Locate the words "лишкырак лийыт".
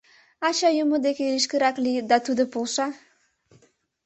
1.33-2.05